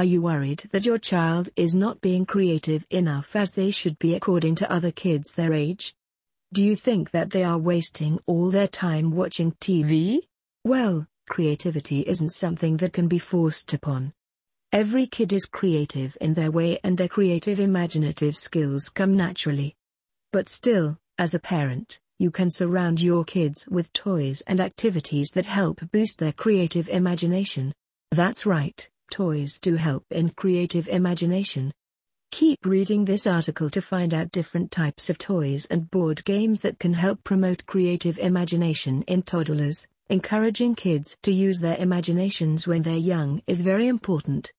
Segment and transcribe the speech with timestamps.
[0.00, 4.14] Are you worried that your child is not being creative enough as they should be
[4.14, 5.92] according to other kids their age?
[6.52, 10.20] Do you think that they are wasting all their time watching TV?
[10.64, 14.12] Well, creativity isn't something that can be forced upon.
[14.72, 19.74] Every kid is creative in their way and their creative imaginative skills come naturally.
[20.32, 25.46] But still, as a parent, you can surround your kids with toys and activities that
[25.46, 27.72] help boost their creative imagination.
[28.12, 31.72] That's right, toys do help in creative imagination.
[32.30, 36.78] Keep reading this article to find out different types of toys and board games that
[36.78, 39.86] can help promote creative imagination in toddlers.
[40.10, 44.52] Encouraging kids to use their imaginations when they're young is very important.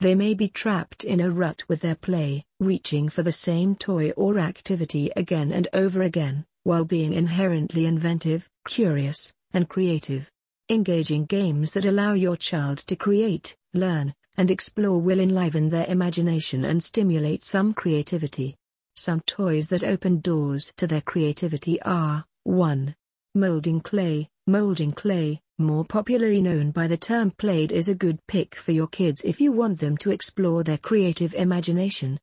[0.00, 4.10] They may be trapped in a rut with their play, reaching for the same toy
[4.12, 10.30] or activity again and over again, while being inherently inventive, curious, and creative.
[10.70, 16.64] Engaging games that allow your child to create, learn, and explore will enliven their imagination
[16.64, 18.56] and stimulate some creativity.
[18.96, 22.94] Some toys that open doors to their creativity are 1.
[23.34, 24.28] Molding clay.
[24.46, 28.86] Molding clay, more popularly known by the term Play-Doh is a good pick for your
[28.86, 32.18] kids if you want them to explore their creative imagination.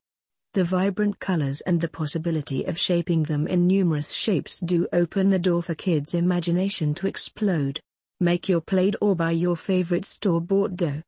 [0.53, 5.37] The vibrant colors and the possibility of shaping them in numerous shapes do open the
[5.37, 7.79] door for kids' imagination to explode.
[8.19, 11.03] Make your Play-Doh or buy your favorite store-bought dough.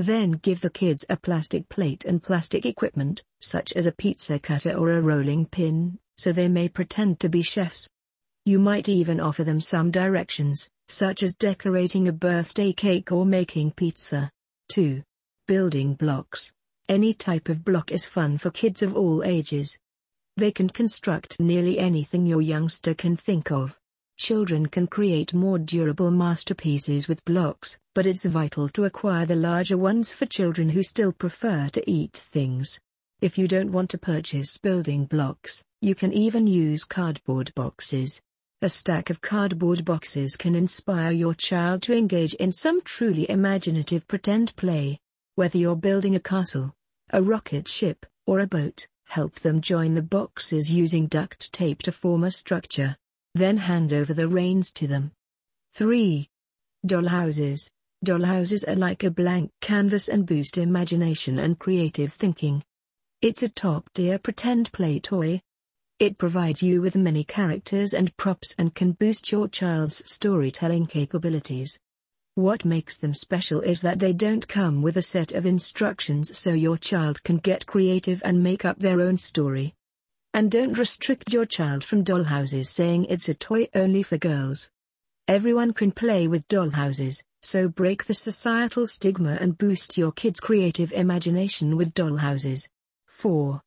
[0.00, 4.72] Then give the kids a plastic plate and plastic equipment, such as a pizza cutter
[4.72, 7.86] or a rolling pin, so they may pretend to be chefs.
[8.46, 13.72] You might even offer them some directions, such as decorating a birthday cake or making
[13.72, 14.30] pizza.
[14.72, 15.02] 2.
[15.46, 16.50] Building blocks.
[16.88, 19.78] Any type of block is fun for kids of all ages.
[20.38, 23.78] They can construct nearly anything your youngster can think of.
[24.20, 29.78] Children can create more durable masterpieces with blocks, but it's vital to acquire the larger
[29.78, 32.78] ones for children who still prefer to eat things.
[33.22, 38.20] If you don't want to purchase building blocks, you can even use cardboard boxes.
[38.60, 44.06] A stack of cardboard boxes can inspire your child to engage in some truly imaginative
[44.06, 44.98] pretend play.
[45.36, 46.74] Whether you're building a castle,
[47.10, 51.90] a rocket ship, or a boat, help them join the boxes using duct tape to
[51.90, 52.98] form a structure.
[53.34, 55.12] Then hand over the reins to them.
[55.74, 56.28] 3.
[56.86, 57.70] Dollhouses.
[58.04, 62.62] Dollhouses are like a blank canvas and boost imagination and creative thinking.
[63.22, 65.42] It's a top-tier pretend play toy.
[65.98, 71.78] It provides you with many characters and props and can boost your child's storytelling capabilities.
[72.36, 76.54] What makes them special is that they don't come with a set of instructions so
[76.54, 79.74] your child can get creative and make up their own story.
[80.32, 84.70] And don't restrict your child from dollhouses saying it's a toy only for girls.
[85.26, 90.92] Everyone can play with dollhouses, so break the societal stigma and boost your kids' creative
[90.92, 92.68] imagination with dollhouses.
[93.08, 93.60] 4.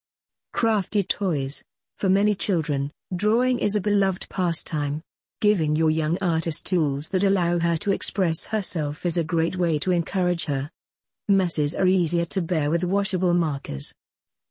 [0.53, 1.61] Crafty toys.
[1.97, 5.01] For many children, drawing is a beloved pastime.
[5.41, 9.77] Giving your young artist tools that allow her to express herself is a great way
[9.79, 10.71] to encourage her.
[11.27, 13.93] Messes are easier to bear with washable markers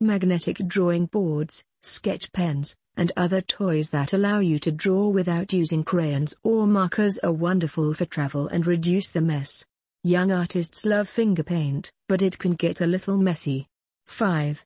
[0.02, 5.82] magnetic drawing boards, sketch pens, and other toys that allow you to draw without using
[5.82, 9.64] crayons or markers are wonderful for travel and reduce the mess.
[10.04, 13.68] Young artists love finger paint, but it can get a little messy.
[14.06, 14.64] 5.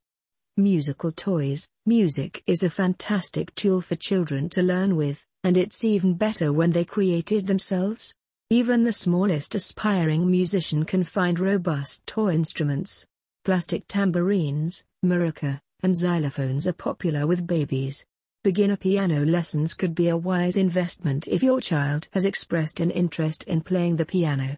[0.57, 1.69] Musical toys.
[1.85, 6.73] Music is a fantastic tool for children to learn with, and it's even better when
[6.73, 8.15] they create it themselves.
[8.49, 13.07] Even the smallest aspiring musician can find robust toy instruments.
[13.47, 18.05] Plastic tambourines, maraca, and xylophones are popular with babies.
[18.43, 23.45] Beginner piano lessons could be a wise investment if your child has expressed an interest
[23.45, 24.57] in playing the piano.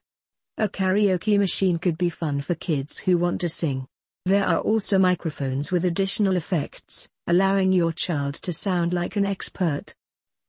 [0.57, 3.87] A karaoke machine could be fun for kids who want to sing.
[4.25, 9.95] There are also microphones with additional effects, allowing your child to sound like an expert.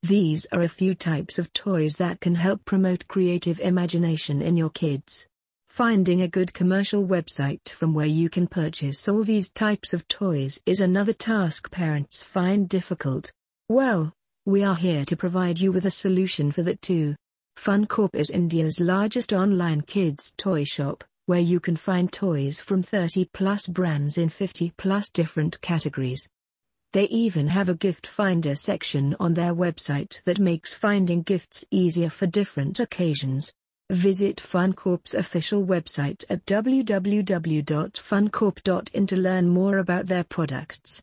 [0.04, 4.70] These are a few types of toys that can help promote creative imagination in your
[4.70, 5.28] kids.
[5.70, 10.62] Finding a good commercial website from where you can purchase all these types of toys
[10.66, 13.32] is another task parents find difficult.
[13.70, 14.12] Well,
[14.46, 17.16] we are here to provide you with a solution for that too.
[17.58, 23.30] FunCorp is India's largest online kids toy shop, where you can find toys from 30
[23.32, 26.28] plus brands in 50 plus different categories.
[26.92, 32.10] They even have a gift finder section on their website that makes finding gifts easier
[32.10, 33.54] for different occasions.
[33.92, 40.98] Visit FunCorp's official website at www.funcorp.in to learn more about their products.